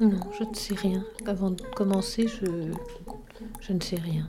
[0.00, 1.04] Non, je ne sais rien.
[1.26, 2.72] Avant de commencer, je,
[3.60, 4.28] je ne sais rien.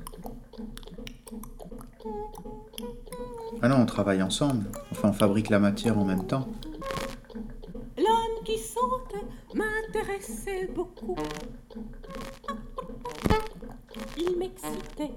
[3.62, 4.66] Ah non, on travaille ensemble.
[4.92, 6.48] Enfin, on fabrique la matière en même temps.
[10.74, 11.16] Beaucoup.
[14.18, 15.12] Il m'excitait.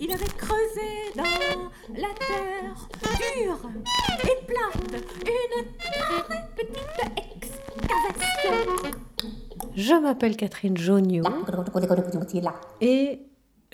[0.00, 1.22] Il avait creusé dans
[1.94, 2.88] la terre
[3.36, 3.70] dure
[4.24, 7.00] et plate une très petite
[7.34, 8.56] excavation.
[9.74, 11.24] Je m'appelle Catherine Joniot
[12.80, 13.20] et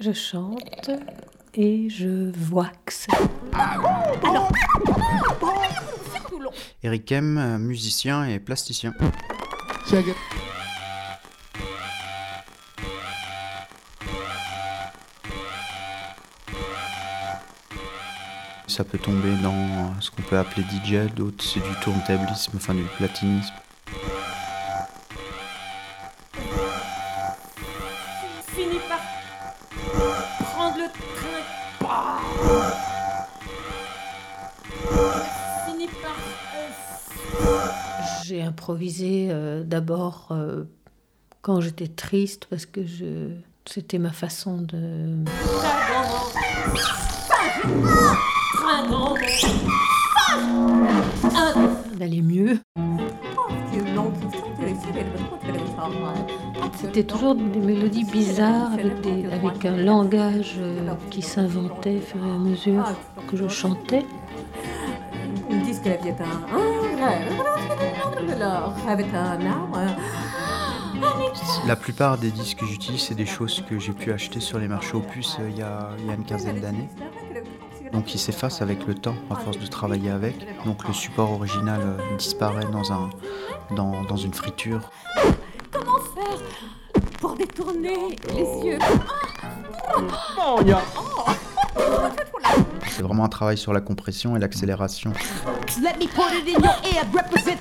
[0.01, 0.91] je chante
[1.55, 2.31] et je
[3.55, 4.51] voix.
[6.83, 8.93] Eric M, euh, musicien et plasticien.
[18.67, 22.83] Ça peut tomber dans ce qu'on peut appeler DJ, d'autres c'est du tournetablisme, enfin du
[22.83, 23.55] platinisme.
[28.55, 29.01] Finit par
[30.51, 31.05] prendre le train.
[38.45, 40.65] Improvisé euh, d'abord euh,
[41.43, 43.31] quand j'étais triste parce que je
[43.67, 45.25] c'était ma façon de
[51.99, 52.59] d'aller mieux.
[56.77, 58.93] C'était toujours des mélodies bizarres avec,
[59.33, 62.85] avec un langage euh, qui s'inventait au fur et à mesure
[63.31, 64.05] que je chantais.
[65.85, 67.43] La vie est un, un rêve.
[68.27, 69.81] Le rêve est un arbre.
[71.67, 74.69] La plupart des disques que j'utilise, c'est des choses que j'ai pu acheter sur les
[74.69, 76.89] marchés aux puces euh, il y a, il y a une quinzaine d'années.
[77.93, 80.37] Donc ils s'effacent avec le temps, à force de travailler avec.
[80.65, 83.11] Donc le support original euh, disparaît dans, un,
[83.77, 84.91] dans, dans une friture.
[85.71, 86.39] Comment faire
[87.21, 88.79] pour détourner les yeux?
[92.89, 95.13] C'est vraiment un travail sur la compression et l'accélération.
[95.83, 97.59] Let me put it in your ear, represent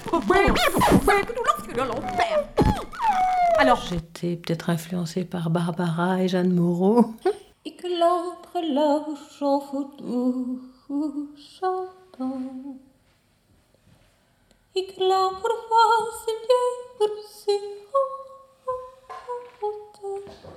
[3.58, 7.14] Alors, J'étais peut-être influencée par Barbara et Jeanne Moreau.
[11.60, 12.40] Chantant.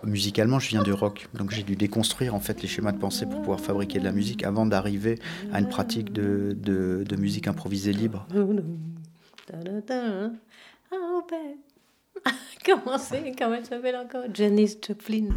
[0.04, 3.26] Musicalement, je viens du rock, donc j'ai dû déconstruire en fait les schémas de pensée
[3.26, 5.18] pour pouvoir fabriquer de la musique avant d'arriver
[5.52, 8.26] à une pratique de, de- de musique improvisée libre.
[12.64, 13.32] Comment c'est?
[13.38, 14.24] Comment elle s'appelle encore?
[14.32, 15.28] Janis Joplin.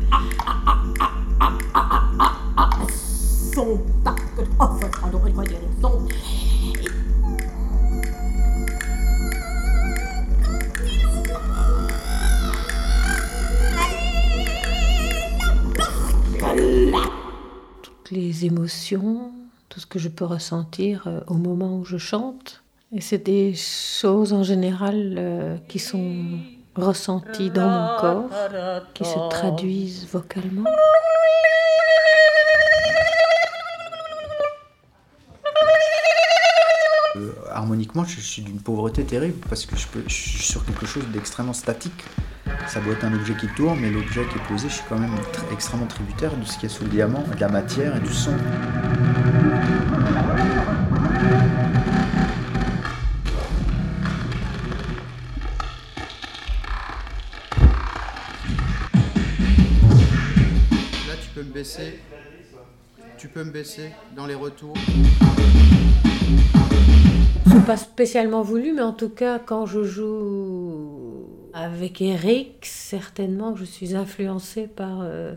[18.09, 19.31] Toutes les émotions,
[19.70, 22.64] tout ce que je peux ressentir euh, au moment où je chante.
[22.92, 26.25] Et c'est des choses en général euh, qui sont
[26.75, 28.30] ressenties dans mon corps,
[28.96, 30.66] qui se traduisent vocalement.
[37.16, 40.88] Euh, harmoniquement, je, suis d'une pauvreté terrible parce que je, peux, je suis sur quelque
[40.88, 42.03] chose d'extrêmement statique.
[42.68, 45.00] Ça doit être un objet qui tourne, mais l'objet qui est posé, je suis quand
[45.00, 47.96] même tr- extrêmement tributaire de ce qu'il y a sous le diamant, de la matière
[47.98, 48.36] et du son.
[61.08, 62.00] Là, tu peux me baisser.
[63.18, 64.74] Tu peux me baisser dans les retours.
[67.48, 70.99] C'est pas spécialement voulu, mais en tout cas, quand je joue
[71.54, 75.34] avec Eric, certainement je suis influencée par, euh,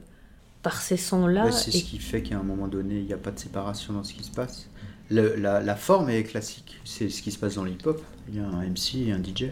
[0.62, 1.46] par ces sons-là.
[1.46, 3.38] Ouais, c'est et ce qui fait qu'à un moment donné, il n'y a pas de
[3.38, 4.68] séparation dans ce qui se passe.
[5.10, 6.80] Le- la, la forme est classique.
[6.84, 8.00] C'est ce qui se passe dans le hip-hop.
[8.28, 9.50] Il y a un MC et un DJ.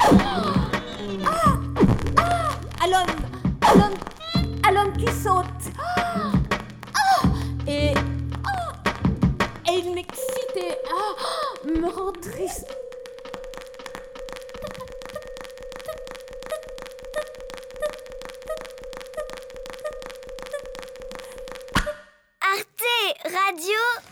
[0.00, 0.42] Ah,
[1.26, 1.58] ah
[2.16, 2.50] Ah
[2.82, 3.94] À l'homme
[4.66, 5.44] À l'homme qui saute
[5.78, 6.32] ah,
[6.94, 7.26] ah,
[7.66, 7.94] Et.
[8.46, 8.72] Ah,
[9.70, 10.78] et il m'excite et
[11.68, 12.66] me rend triste.
[22.40, 24.11] Arte Radio